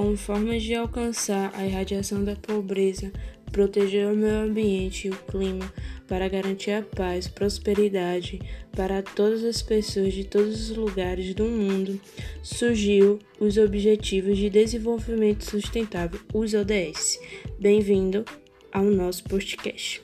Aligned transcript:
como 0.00 0.16
formas 0.16 0.62
de 0.62 0.74
alcançar 0.74 1.52
a 1.54 1.66
irradiação 1.66 2.24
da 2.24 2.34
pobreza, 2.34 3.12
proteger 3.52 4.10
o 4.10 4.16
meio 4.16 4.44
ambiente 4.44 5.08
e 5.08 5.10
o 5.10 5.16
clima, 5.30 5.70
para 6.08 6.26
garantir 6.26 6.70
a 6.70 6.80
paz, 6.80 7.28
prosperidade 7.28 8.40
para 8.74 9.02
todas 9.02 9.44
as 9.44 9.60
pessoas 9.60 10.14
de 10.14 10.24
todos 10.24 10.70
os 10.70 10.74
lugares 10.74 11.34
do 11.34 11.44
mundo, 11.44 12.00
surgiu 12.42 13.18
os 13.38 13.58
Objetivos 13.58 14.38
de 14.38 14.48
Desenvolvimento 14.48 15.44
Sustentável, 15.44 16.18
os 16.32 16.54
ODS. 16.54 17.20
Bem-vindo 17.58 18.24
ao 18.72 18.84
nosso 18.84 19.22
podcast. 19.24 20.02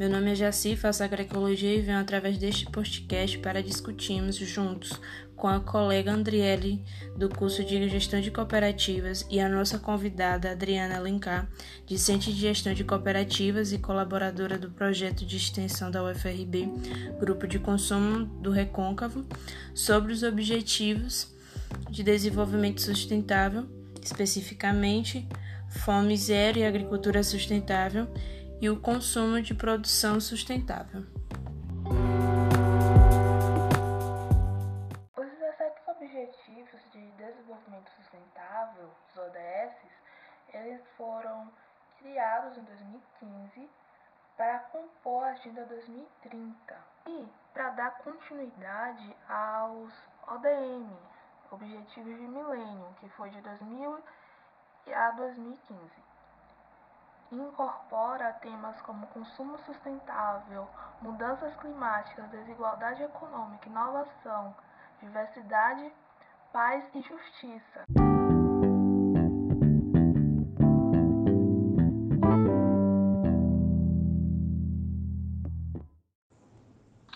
Meu 0.00 0.08
nome 0.08 0.32
é 0.32 0.34
Jaci, 0.34 0.76
faço 0.76 1.04
agroecologia 1.04 1.74
e 1.74 1.82
venho 1.82 1.98
através 1.98 2.38
deste 2.38 2.64
podcast 2.64 3.36
para 3.36 3.62
discutirmos 3.62 4.36
juntos 4.36 4.98
com 5.36 5.46
a 5.46 5.60
colega 5.60 6.10
Andriele 6.10 6.82
do 7.14 7.28
curso 7.28 7.62
de 7.62 7.86
Gestão 7.86 8.18
de 8.18 8.30
Cooperativas 8.30 9.26
e 9.28 9.38
a 9.38 9.46
nossa 9.46 9.78
convidada 9.78 10.52
Adriana 10.52 10.96
Alencar, 10.96 11.46
discente 11.84 12.32
de 12.32 12.40
Gestão 12.40 12.72
de 12.72 12.82
Cooperativas 12.82 13.74
e 13.74 13.78
colaboradora 13.78 14.56
do 14.56 14.70
projeto 14.70 15.26
de 15.26 15.36
extensão 15.36 15.90
da 15.90 16.02
UFRB, 16.02 16.72
Grupo 17.20 17.46
de 17.46 17.58
Consumo 17.58 18.24
do 18.24 18.50
Recôncavo, 18.50 19.26
sobre 19.74 20.14
os 20.14 20.22
objetivos 20.22 21.30
de 21.90 22.02
desenvolvimento 22.02 22.80
sustentável, 22.80 23.66
especificamente 24.02 25.28
fome 25.68 26.16
zero 26.16 26.58
e 26.58 26.64
agricultura 26.64 27.22
sustentável 27.22 28.08
e 28.60 28.68
o 28.68 28.78
consumo 28.78 29.40
de 29.40 29.54
produção 29.54 30.20
sustentável. 30.20 31.00
Os 35.16 35.26
17 35.26 35.80
Objetivos 35.86 36.80
de 36.92 37.10
Desenvolvimento 37.12 37.90
Sustentável, 37.96 38.90
os 39.08 39.16
ODS, 39.16 39.74
eles 40.52 40.80
foram 40.98 41.50
criados 41.98 42.58
em 42.58 42.62
2015 42.62 43.70
para 44.36 44.58
compor 44.58 45.24
a 45.24 45.30
Agenda 45.30 45.64
2030 45.64 46.76
e 47.08 47.28
para 47.54 47.70
dar 47.70 47.98
continuidade 47.98 49.16
aos 49.28 49.92
ODM, 50.28 50.90
Objetivos 51.50 52.16
de 52.16 52.28
Milênio, 52.28 52.94
que 53.00 53.08
foi 53.10 53.30
de 53.30 53.40
2000 53.40 54.02
a 54.94 55.10
2015 55.12 56.09
incorpora 57.32 58.32
temas 58.34 58.80
como 58.82 59.06
consumo 59.08 59.58
sustentável, 59.58 60.68
mudanças 61.00 61.54
climáticas, 61.56 62.28
desigualdade 62.30 63.02
econômica, 63.02 63.68
inovação, 63.68 64.56
diversidade, 65.00 65.92
paz 66.52 66.84
e 66.94 67.00
justiça. 67.02 67.84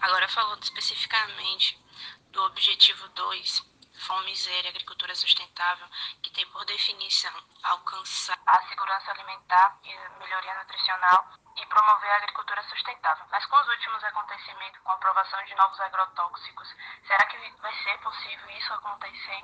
Agora 0.01 0.29
falando 0.29 0.63
especificamente 0.63 1.83
do 2.31 2.43
objetivo 2.43 3.09
2, 3.09 3.74
fome, 3.99 4.33
e 4.33 4.69
agricultura 4.69 5.15
sustentável, 5.15 5.87
que 6.23 6.31
tem 6.33 6.47
por 6.51 6.65
definição 6.65 7.33
alcançar 7.63 8.39
a 8.47 8.63
segurança 8.69 9.11
alimentar 9.11 9.79
e 9.83 9.97
melhoria 10.19 10.55
nutricional 10.59 11.29
e 11.57 11.67
promover 11.67 12.11
a 12.11 12.17
agricultura 12.17 12.63
sustentável. 12.65 13.25
Mas 13.31 13.47
com 13.47 13.57
os 13.57 13.69
últimos 13.69 14.03
acontecimentos, 14.05 14.81
com 14.81 14.91
a 14.91 14.95
aprovação 14.95 15.43
de 15.45 15.55
novos 15.55 15.81
agrotóxicos, 15.81 16.75
será 17.07 17.27
que 17.27 17.39
vai 17.61 17.75
ser 17.83 17.99
possível 17.99 18.51
isso 18.51 18.73
acontecer? 18.75 19.43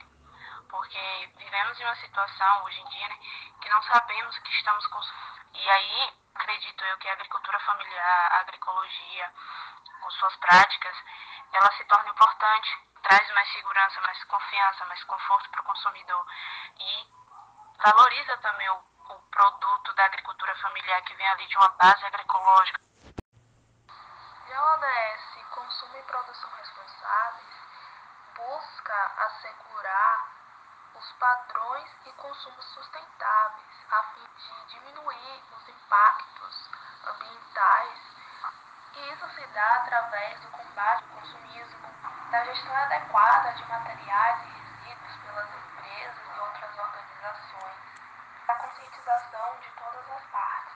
Porque 0.69 1.31
vivemos 1.37 1.81
em 1.81 1.85
uma 1.85 1.97
situação 1.97 2.65
hoje 2.65 2.81
em 2.81 2.89
dia 2.89 3.09
né, 3.09 3.19
que 3.61 3.69
não 3.69 3.83
sabemos 3.83 4.37
o 4.37 4.43
que 4.43 4.53
estamos 4.53 4.87
consumindo. 4.87 5.41
E 5.55 5.71
aí, 5.71 6.13
acredito 6.35 6.85
eu 6.85 6.99
que 6.99 7.09
a 7.09 7.13
agricultura 7.13 7.59
familiar, 7.61 8.33
a 8.33 8.41
agroecologia, 8.41 9.33
com 10.01 10.11
suas 10.13 10.37
práticas, 10.37 10.97
ela 11.53 11.73
se 11.73 11.85
torna 11.85 12.11
importante 12.11 12.90
traz 13.03 13.31
mais 13.35 13.53
segurança, 13.53 14.01
mais 14.01 14.25
confiança, 14.25 14.85
mais 14.87 15.05
conforto 15.05 15.51
para 15.51 15.61
o 15.61 15.65
consumidor 15.65 16.27
e 16.79 17.07
valoriza 17.79 18.37
também 18.39 18.69
o, 18.71 18.85
o 19.11 19.15
produto 19.31 19.93
da 19.95 20.05
agricultura 20.05 20.55
familiar 20.57 21.03
que 21.03 21.15
vem 21.15 21.29
ali 21.29 21.47
de 21.47 21.57
uma 21.57 21.69
base 21.69 22.05
agroecológica. 22.05 22.81
E 24.49 24.53
a 24.53 24.75
ODS 24.75 25.31
Consumo 25.51 25.97
e 25.97 26.03
Produção 26.05 26.51
Responsáveis 26.59 27.55
busca 28.37 29.13
assegurar 29.19 30.29
os 30.95 31.13
padrões 31.13 31.91
e 32.07 32.13
consumos 32.13 32.65
sustentáveis 32.67 33.87
a 33.91 34.03
fim 34.15 34.27
de 34.37 34.75
diminuir 34.75 35.43
os 35.57 35.69
impactos 35.69 36.71
ambientais 37.05 37.99
e 38.95 39.13
isso 39.13 39.29
se 39.31 39.47
dá 39.49 39.75
através 39.77 40.41
do 40.41 40.51
combate 40.71 41.03
consumismo, 41.15 41.83
da 42.31 42.45
gestão 42.45 42.73
adequada 42.73 43.51
de 43.55 43.63
materiais 43.69 44.39
e 44.41 44.47
resíduos 44.55 45.15
pelas 45.25 45.49
empresas 45.51 46.23
e 46.31 46.39
outras 46.39 46.71
organizações, 46.79 47.79
da 48.47 48.55
conscientização 48.55 49.49
de 49.61 49.69
todas 49.81 50.07
as 50.15 50.23
partes. 50.31 50.75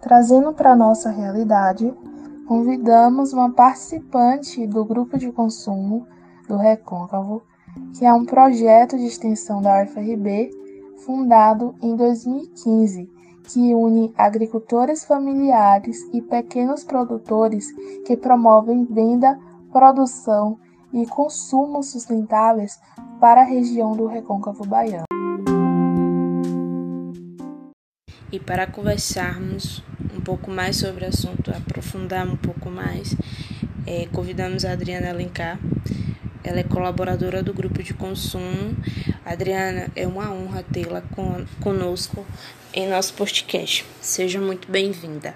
Trazendo 0.00 0.52
para 0.52 0.72
a 0.72 0.76
nossa 0.76 1.10
realidade, 1.10 1.94
convidamos 2.48 3.32
uma 3.32 3.52
participante 3.52 4.66
do 4.66 4.84
grupo 4.84 5.16
de 5.16 5.30
consumo 5.30 6.08
do 6.48 6.56
Recôncavo, 6.56 7.46
que 7.96 8.04
é 8.04 8.12
um 8.12 8.26
projeto 8.26 8.98
de 8.98 9.06
extensão 9.06 9.62
da 9.62 9.84
UFRB 9.84 10.50
fundado 11.04 11.76
em 11.80 11.94
2015 11.94 13.11
que 13.44 13.74
une 13.74 14.12
agricultores 14.16 15.04
familiares 15.04 15.98
e 16.12 16.22
pequenos 16.22 16.84
produtores 16.84 17.66
que 18.06 18.16
promovem 18.16 18.84
venda, 18.84 19.38
produção 19.72 20.58
e 20.92 21.06
consumo 21.06 21.82
sustentáveis 21.82 22.78
para 23.20 23.42
a 23.42 23.44
região 23.44 23.96
do 23.96 24.06
Recôncavo 24.06 24.66
Baiano. 24.66 25.04
E 28.30 28.38
para 28.40 28.66
conversarmos 28.66 29.82
um 30.16 30.20
pouco 30.20 30.50
mais 30.50 30.76
sobre 30.76 31.04
o 31.04 31.08
assunto, 31.08 31.50
aprofundar 31.50 32.26
um 32.26 32.36
pouco 32.36 32.70
mais, 32.70 33.14
é, 33.86 34.06
convidamos 34.12 34.64
a 34.64 34.72
Adriana 34.72 35.10
Alencar. 35.10 35.58
Ela 36.44 36.60
é 36.60 36.64
colaboradora 36.64 37.42
do 37.42 37.52
grupo 37.52 37.82
de 37.82 37.94
consumo. 37.94 38.74
Adriana, 39.24 39.88
é 39.94 40.06
uma 40.06 40.32
honra 40.32 40.62
tê-la 40.62 41.02
conosco 41.60 42.24
em 42.74 42.88
nosso 42.88 43.14
podcast. 43.14 43.84
Seja 44.00 44.40
muito 44.40 44.70
bem-vinda. 44.70 45.34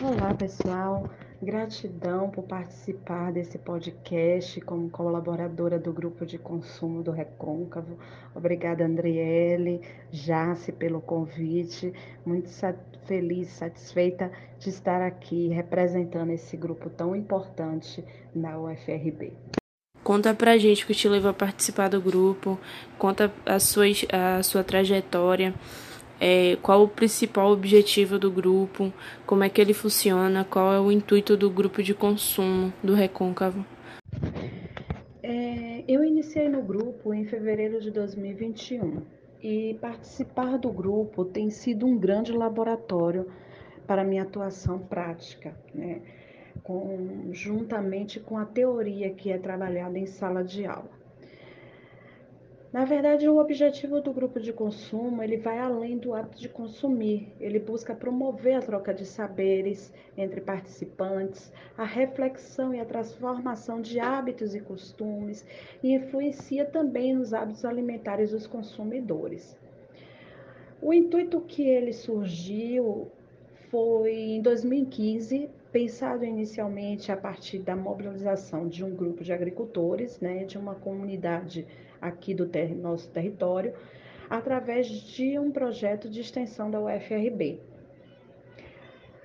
Olá, 0.00 0.34
pessoal. 0.34 1.08
Gratidão 1.42 2.30
por 2.30 2.44
participar 2.44 3.32
desse 3.32 3.58
podcast 3.58 4.60
como 4.60 4.88
colaboradora 4.90 5.76
do 5.76 5.92
grupo 5.92 6.24
de 6.24 6.38
consumo 6.38 7.02
do 7.02 7.10
Recôncavo. 7.10 7.98
Obrigada, 8.32 8.84
Andriele, 8.84 9.80
Jace, 10.12 10.70
pelo 10.70 11.00
convite. 11.00 11.92
Muito 12.24 12.48
feliz, 13.06 13.48
satisfeita 13.48 14.30
de 14.58 14.68
estar 14.68 15.02
aqui 15.02 15.48
representando 15.48 16.30
esse 16.30 16.56
grupo 16.56 16.88
tão 16.88 17.16
importante 17.16 18.04
na 18.32 18.56
UFRB. 18.56 19.32
Conta 20.02 20.34
pra 20.34 20.58
gente 20.58 20.82
o 20.82 20.86
que 20.86 20.94
te 20.94 21.08
levou 21.08 21.30
a 21.30 21.34
participar 21.34 21.88
do 21.88 22.00
grupo, 22.00 22.58
conta 22.98 23.32
a 23.46 23.60
sua, 23.60 23.84
a 24.10 24.42
sua 24.42 24.64
trajetória, 24.64 25.54
é, 26.20 26.56
qual 26.60 26.82
o 26.82 26.88
principal 26.88 27.52
objetivo 27.52 28.18
do 28.18 28.30
grupo, 28.30 28.92
como 29.24 29.44
é 29.44 29.48
que 29.48 29.60
ele 29.60 29.72
funciona, 29.72 30.44
qual 30.44 30.72
é 30.72 30.80
o 30.80 30.90
intuito 30.90 31.36
do 31.36 31.48
grupo 31.48 31.82
de 31.82 31.94
consumo 31.94 32.72
do 32.82 32.94
Recôncavo. 32.94 33.64
É, 35.22 35.84
eu 35.86 36.04
iniciei 36.04 36.48
no 36.48 36.62
grupo 36.62 37.14
em 37.14 37.24
fevereiro 37.24 37.80
de 37.80 37.92
2021 37.92 39.02
e 39.40 39.76
participar 39.80 40.58
do 40.58 40.70
grupo 40.70 41.24
tem 41.24 41.50
sido 41.50 41.86
um 41.86 41.96
grande 41.96 42.32
laboratório 42.32 43.26
para 43.86 44.04
minha 44.04 44.22
atuação 44.22 44.78
prática. 44.78 45.56
Né? 45.74 46.00
Com, 46.62 47.28
juntamente 47.32 48.20
com 48.20 48.38
a 48.38 48.44
teoria 48.44 49.10
que 49.10 49.30
é 49.30 49.38
trabalhada 49.38 49.98
em 49.98 50.06
sala 50.06 50.42
de 50.42 50.64
aula. 50.66 51.02
Na 52.72 52.86
verdade, 52.86 53.28
o 53.28 53.36
objetivo 53.36 54.00
do 54.00 54.14
grupo 54.14 54.40
de 54.40 54.50
consumo, 54.50 55.22
ele 55.22 55.36
vai 55.36 55.58
além 55.58 55.98
do 55.98 56.14
ato 56.14 56.38
de 56.38 56.48
consumir. 56.48 57.30
Ele 57.38 57.58
busca 57.58 57.94
promover 57.94 58.54
a 58.54 58.62
troca 58.62 58.94
de 58.94 59.04
saberes 59.04 59.92
entre 60.16 60.40
participantes, 60.40 61.52
a 61.76 61.84
reflexão 61.84 62.74
e 62.74 62.80
a 62.80 62.86
transformação 62.86 63.82
de 63.82 64.00
hábitos 64.00 64.54
e 64.54 64.60
costumes 64.60 65.44
e 65.82 65.92
influencia 65.94 66.64
também 66.64 67.14
nos 67.14 67.34
hábitos 67.34 67.62
alimentares 67.66 68.30
dos 68.30 68.46
consumidores. 68.46 69.54
O 70.80 70.94
intuito 70.94 71.42
que 71.42 71.68
ele 71.68 71.92
surgiu 71.92 73.12
foi 73.70 74.14
em 74.14 74.40
2015, 74.40 75.50
pensado 75.72 76.24
inicialmente 76.24 77.10
a 77.10 77.16
partir 77.16 77.58
da 77.60 77.74
mobilização 77.74 78.68
de 78.68 78.84
um 78.84 78.94
grupo 78.94 79.24
de 79.24 79.32
agricultores, 79.32 80.20
né, 80.20 80.44
de 80.44 80.58
uma 80.58 80.74
comunidade 80.74 81.66
aqui 82.00 82.34
do 82.34 82.46
ter 82.46 82.76
nosso 82.76 83.10
território, 83.10 83.72
através 84.28 84.86
de 84.86 85.38
um 85.38 85.50
projeto 85.50 86.10
de 86.10 86.20
extensão 86.20 86.70
da 86.70 86.78
UFRB. 86.78 87.58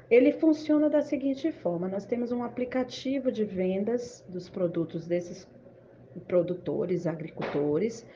Ele 0.09 0.31
funciona 0.31 0.89
da 0.89 1.01
seguinte 1.01 1.51
forma: 1.51 1.89
nós 1.89 2.05
temos 2.05 2.31
um 2.31 2.41
aplicativo 2.41 3.29
de 3.29 3.43
vendas 3.43 4.23
dos 4.29 4.47
produtos 4.47 5.05
desses 5.05 5.45
produtores, 6.27 7.05
agricultores, 7.05 8.07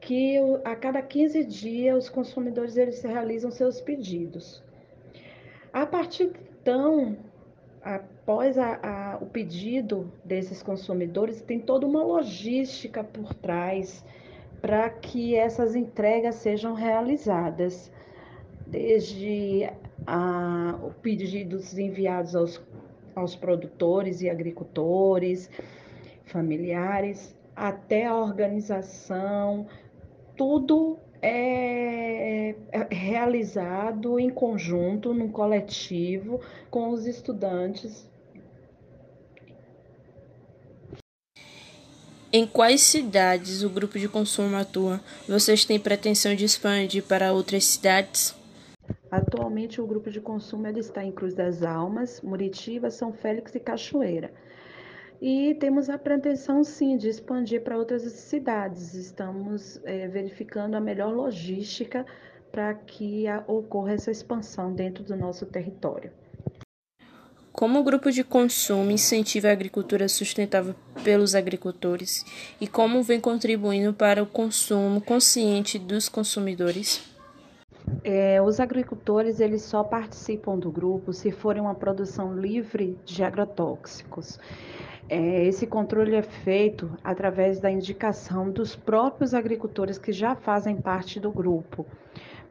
que 0.00 0.36
a 0.64 0.76
cada 0.76 1.00
15 1.00 1.44
dias 1.44 2.04
os 2.04 2.10
consumidores 2.10 2.76
eles 2.76 3.02
realizam 3.02 3.50
seus 3.50 3.80
pedidos. 3.80 4.62
A 5.72 5.86
partir 5.86 6.32
então, 6.62 7.16
após 7.82 8.56
a, 8.56 8.78
a, 8.82 9.18
o 9.20 9.26
pedido 9.26 10.12
desses 10.24 10.62
consumidores, 10.62 11.42
tem 11.42 11.58
toda 11.58 11.84
uma 11.84 12.04
logística 12.04 13.02
por 13.02 13.34
trás 13.34 14.04
para 14.60 14.88
que 14.88 15.34
essas 15.34 15.74
entregas 15.74 16.36
sejam 16.36 16.74
realizadas, 16.74 17.90
desde 18.64 19.68
a, 20.06 20.78
o 20.84 20.92
pedidos 21.02 21.76
enviados 21.76 22.36
aos, 22.36 22.62
aos 23.16 23.34
produtores 23.34 24.22
e 24.22 24.30
agricultores, 24.30 25.50
familiares, 26.26 27.36
até 27.56 28.06
a 28.06 28.14
organização, 28.14 29.66
tudo 30.36 30.96
é, 31.22 32.54
é 32.72 32.86
realizado 32.90 34.18
em 34.18 34.28
conjunto, 34.28 35.14
num 35.14 35.30
coletivo, 35.30 36.40
com 36.68 36.90
os 36.90 37.06
estudantes. 37.06 38.10
Em 42.32 42.46
quais 42.46 42.80
cidades 42.80 43.62
o 43.62 43.68
grupo 43.68 43.98
de 43.98 44.08
consumo 44.08 44.56
atua? 44.56 45.00
Vocês 45.28 45.64
têm 45.64 45.78
pretensão 45.78 46.34
de 46.34 46.46
expandir 46.46 47.04
para 47.04 47.32
outras 47.32 47.64
cidades? 47.64 48.34
Atualmente, 49.10 49.78
o 49.78 49.86
grupo 49.86 50.10
de 50.10 50.18
consumo 50.18 50.66
está 50.68 51.04
em 51.04 51.12
Cruz 51.12 51.34
das 51.34 51.62
Almas, 51.62 52.22
Muritiba, 52.22 52.90
São 52.90 53.12
Félix 53.12 53.54
e 53.54 53.60
Cachoeira. 53.60 54.32
E 55.24 55.54
temos 55.54 55.88
a 55.88 55.96
pretensão, 55.96 56.64
sim, 56.64 56.96
de 56.96 57.08
expandir 57.08 57.62
para 57.62 57.78
outras 57.78 58.02
cidades. 58.02 58.92
Estamos 58.92 59.80
é, 59.84 60.08
verificando 60.08 60.74
a 60.74 60.80
melhor 60.80 61.14
logística 61.14 62.04
para 62.50 62.74
que 62.74 63.28
a, 63.28 63.44
ocorra 63.46 63.92
essa 63.92 64.10
expansão 64.10 64.74
dentro 64.74 65.04
do 65.04 65.14
nosso 65.14 65.46
território. 65.46 66.10
Como 67.52 67.78
o 67.78 67.84
grupo 67.84 68.10
de 68.10 68.24
consumo 68.24 68.90
incentiva 68.90 69.46
a 69.46 69.52
agricultura 69.52 70.08
sustentável 70.08 70.74
pelos 71.04 71.36
agricultores 71.36 72.24
e 72.60 72.66
como 72.66 73.00
vem 73.00 73.20
contribuindo 73.20 73.94
para 73.94 74.20
o 74.20 74.26
consumo 74.26 75.00
consciente 75.00 75.78
dos 75.78 76.08
consumidores? 76.08 77.00
É, 78.02 78.42
os 78.42 78.58
agricultores 78.58 79.38
eles 79.38 79.62
só 79.62 79.84
participam 79.84 80.58
do 80.58 80.72
grupo 80.72 81.12
se 81.12 81.30
forem 81.30 81.62
uma 81.62 81.76
produção 81.76 82.34
livre 82.34 82.98
de 83.04 83.22
agrotóxicos. 83.22 84.40
É, 85.08 85.44
esse 85.44 85.66
controle 85.66 86.14
é 86.14 86.22
feito 86.22 86.90
através 87.02 87.60
da 87.60 87.70
indicação 87.70 88.50
dos 88.50 88.76
próprios 88.76 89.34
agricultores 89.34 89.98
que 89.98 90.12
já 90.12 90.34
fazem 90.34 90.76
parte 90.76 91.20
do 91.20 91.30
grupo, 91.30 91.84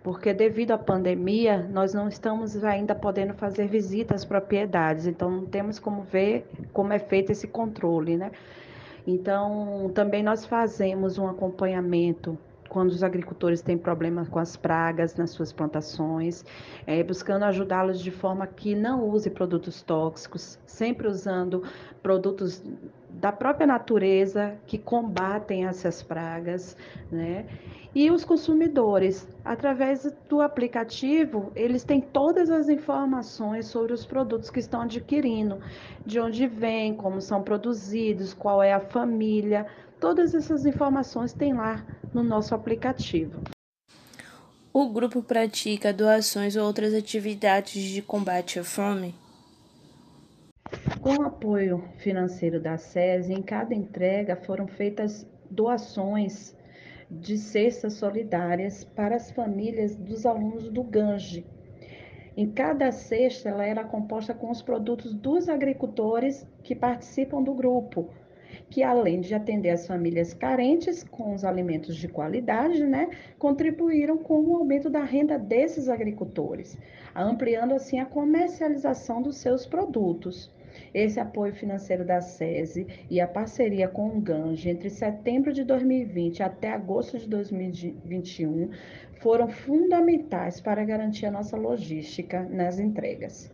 porque 0.04 0.34
devido 0.34 0.72
à 0.72 0.78
pandemia, 0.78 1.68
nós 1.72 1.94
não 1.94 2.08
estamos 2.08 2.64
ainda 2.64 2.94
podendo 2.94 3.34
fazer 3.34 3.68
visitas 3.68 4.22
às 4.22 4.26
propriedades, 4.26 5.08
então 5.08 5.32
não 5.32 5.46
temos 5.46 5.80
como 5.80 6.04
ver 6.04 6.46
como 6.74 6.94
é 6.94 7.00
feito 7.00 7.32
esse 7.32 7.48
controle, 7.48 8.18
né? 8.18 8.32
Então, 9.08 9.92
também 9.96 10.22
nós 10.22 10.46
fazemos 10.46 11.18
um 11.18 11.28
acompanhamento 11.28 12.38
quando 12.72 12.92
os 12.92 13.04
agricultores 13.04 13.62
têm 13.62 13.78
problemas 13.78 14.30
com 14.30 14.40
as 14.40 14.56
pragas 14.56 15.14
nas 15.16 15.32
suas 15.32 15.52
plantações, 15.52 16.46
é, 16.88 17.04
buscando 17.04 17.44
ajudá-los 17.44 18.00
de 18.00 18.12
forma 18.12 18.48
que 18.48 18.74
não 18.74 19.10
use 19.10 19.30
produtos 19.30 19.82
tóxicos, 19.82 20.58
sempre 20.66 21.06
usando 21.06 21.64
produtos 22.02 22.64
da 23.22 23.32
própria 23.32 23.68
natureza 23.68 24.58
que 24.66 24.80
combatem 24.80 25.68
essas 25.68 26.02
pragas, 26.02 26.76
né? 27.12 27.46
E 27.94 28.10
os 28.10 28.26
consumidores, 28.26 29.28
através 29.46 30.12
do 30.28 30.42
aplicativo, 30.42 31.52
eles 31.56 31.84
têm 31.84 32.02
todas 32.02 32.50
as 32.50 32.68
informações 32.68 33.68
sobre 33.68 33.94
os 33.94 34.06
produtos 34.06 34.50
que 34.50 34.60
estão 34.60 34.82
adquirindo, 34.82 35.60
de 36.04 36.20
onde 36.20 36.48
vêm, 36.48 36.96
como 36.96 37.22
são 37.22 37.44
produzidos, 37.44 38.34
qual 38.34 38.64
é 38.64 38.74
a 38.74 38.80
família, 38.80 39.68
todas 40.00 40.34
essas 40.34 40.66
informações 40.66 41.32
tem 41.32 41.54
lá 41.54 41.86
no 42.12 42.24
nosso 42.24 42.56
aplicativo. 42.56 43.40
O 44.74 44.90
grupo 44.90 45.22
pratica 45.22 45.94
doações 45.94 46.56
ou 46.56 46.66
outras 46.66 46.94
atividades 46.94 47.84
de 47.84 48.02
combate 48.02 48.58
à 48.58 48.64
fome? 48.64 49.14
Com 51.00 51.18
o 51.18 51.24
apoio 51.24 51.84
financeiro 51.98 52.60
da 52.60 52.78
SESI, 52.78 53.34
em 53.34 53.42
cada 53.42 53.74
entrega 53.74 54.36
foram 54.36 54.68
feitas 54.68 55.28
doações 55.50 56.58
de 57.10 57.38
cestas 57.38 57.94
solidárias 57.94 58.84
para 58.84 59.16
as 59.16 59.32
famílias 59.32 59.96
dos 59.96 60.26
alunos 60.26 60.70
do 60.70 60.82
Gange. 60.84 61.46
Em 62.36 62.50
cada 62.50 62.92
cesta, 62.92 63.50
ela 63.50 63.66
era 63.66 63.84
composta 63.84 64.34
com 64.34 64.50
os 64.50 64.62
produtos 64.62 65.14
dos 65.14 65.50
agricultores 65.50 66.48
que 66.64 66.74
participam 66.74 67.44
do 67.44 67.54
grupo, 67.54 68.10
que 68.70 68.82
além 68.82 69.22
de 69.22 69.36
atender 69.36 69.70
as 69.70 69.86
famílias 69.86 70.34
carentes 70.34 71.04
com 71.04 71.34
os 71.34 71.44
alimentos 71.44 71.96
de 71.96 72.08
qualidade, 72.08 72.84
né, 72.86 73.10
contribuíram 73.38 74.18
com 74.18 74.40
o 74.40 74.56
aumento 74.56 74.90
da 74.90 75.04
renda 75.04 75.38
desses 75.38 75.90
agricultores, 75.90 76.78
ampliando 77.14 77.74
assim 77.74 78.00
a 78.00 78.06
comercialização 78.06 79.22
dos 79.22 79.38
seus 79.38 79.66
produtos. 79.66 80.50
Esse 80.94 81.20
apoio 81.20 81.54
financeiro 81.54 82.06
da 82.06 82.22
SESI 82.22 82.88
e 83.10 83.20
a 83.20 83.28
parceria 83.28 83.88
com 83.88 84.08
o 84.08 84.22
GANJ 84.22 84.70
entre 84.70 84.90
setembro 84.90 85.54
de 85.54 85.64
2020 85.64 86.44
até 86.44 86.72
agosto 86.72 87.18
de 87.18 87.28
2021 87.28 88.70
foram 89.22 89.48
fundamentais 89.48 90.60
para 90.60 90.84
garantir 90.84 91.26
a 91.28 91.32
nossa 91.32 91.56
logística 91.56 92.44
nas 92.50 92.80
entregas. 92.80 93.52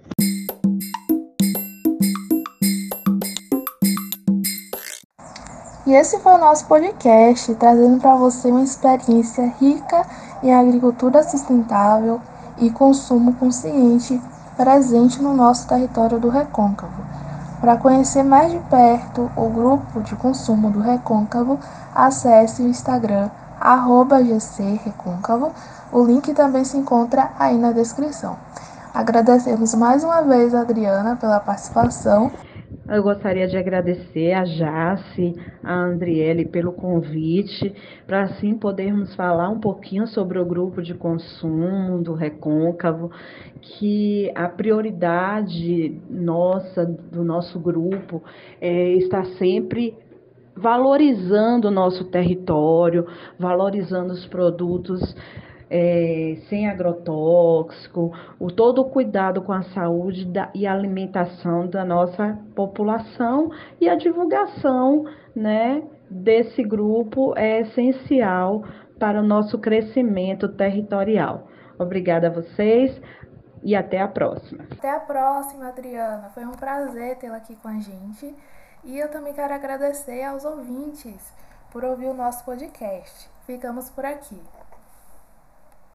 E 5.87 5.93
esse 5.93 6.19
foi 6.19 6.33
o 6.33 6.37
nosso 6.37 6.67
podcast, 6.67 7.55
trazendo 7.55 8.01
para 8.01 8.13
você 8.17 8.49
uma 8.49 8.63
experiência 8.63 9.45
rica 9.57 10.05
em 10.43 10.53
agricultura 10.53 11.23
sustentável 11.23 12.19
e 12.59 12.69
consumo 12.69 13.33
consciente 13.35 14.19
presente 14.57 15.21
no 15.21 15.33
nosso 15.35 15.67
território 15.67 16.19
do 16.19 16.29
Recôncavo. 16.29 17.05
Para 17.61 17.77
conhecer 17.77 18.23
mais 18.23 18.51
de 18.51 18.59
perto 18.59 19.31
o 19.35 19.49
grupo 19.49 20.01
de 20.01 20.15
consumo 20.15 20.71
do 20.71 20.79
Recôncavo, 20.79 21.59
acesse 21.95 22.63
o 22.63 22.67
Instagram 22.67 23.29
@gcrecôncavo. 23.61 25.51
O 25.91 26.03
link 26.03 26.33
também 26.33 26.65
se 26.65 26.75
encontra 26.75 27.31
aí 27.39 27.57
na 27.57 27.71
descrição. 27.71 28.35
Agradecemos 28.93 29.75
mais 29.75 30.03
uma 30.03 30.21
vez 30.21 30.53
a 30.55 30.61
Adriana 30.61 31.15
pela 31.15 31.39
participação 31.39 32.31
eu 32.89 33.03
gostaria 33.03 33.47
de 33.47 33.57
agradecer 33.57 34.31
a 34.31 34.45
Jace, 34.45 35.35
a 35.61 35.73
Andriele 35.73 36.45
pelo 36.45 36.71
convite, 36.71 37.73
para 38.05 38.23
assim 38.23 38.57
podermos 38.57 39.13
falar 39.15 39.49
um 39.49 39.59
pouquinho 39.59 40.07
sobre 40.07 40.39
o 40.39 40.45
grupo 40.45 40.81
de 40.81 40.93
consumo 40.93 42.01
do 42.01 42.13
Recôncavo, 42.13 43.11
que 43.61 44.31
a 44.33 44.47
prioridade 44.47 45.99
nossa, 46.09 46.85
do 46.85 47.25
nosso 47.25 47.59
grupo, 47.59 48.23
é 48.61 48.93
estar 48.93 49.25
sempre 49.37 49.93
valorizando 50.55 51.67
o 51.67 51.71
nosso 51.71 52.05
território, 52.05 53.05
valorizando 53.37 54.13
os 54.13 54.25
produtos 54.27 55.15
é, 55.69 56.37
sem 56.49 56.67
agrotóxico, 56.67 58.11
o 58.39 58.51
todo 58.51 58.81
o 58.81 58.89
cuidado 58.89 59.41
com 59.41 59.51
a 59.51 59.63
saúde 59.63 60.25
da, 60.25 60.49
e 60.53 60.65
alimentação 60.65 61.67
da 61.67 61.83
nossa 61.83 62.39
população 62.55 63.51
e 63.79 63.89
a 63.89 63.95
divulgação 63.95 65.05
né, 65.35 65.83
desse 66.09 66.63
grupo 66.63 67.33
é 67.37 67.61
essencial 67.61 68.63
para 68.99 69.19
o 69.19 69.25
nosso 69.25 69.59
crescimento 69.59 70.47
territorial. 70.49 71.47
Obrigada 71.77 72.27
a 72.27 72.31
vocês 72.31 72.99
e 73.61 73.75
até 73.75 73.99
a 74.01 74.07
próxima. 74.07 74.65
Até 74.71 74.89
a 74.89 74.99
próxima, 74.99 75.67
Adriana. 75.67 76.29
Foi 76.33 76.45
um 76.45 76.51
prazer 76.51 77.17
tê-la 77.17 77.37
aqui 77.37 77.55
com 77.55 77.67
a 77.67 77.79
gente. 77.79 78.35
E 78.83 78.97
eu 78.97 79.09
também 79.09 79.33
quero 79.33 79.53
agradecer 79.53 80.23
aos 80.23 80.45
ouvintes 80.45 81.33
por 81.71 81.83
ouvir 81.83 82.07
o 82.07 82.13
nosso 82.13 82.43
podcast. 82.45 83.29
Ficamos 83.45 83.89
por 83.89 84.05
aqui. 84.05 84.41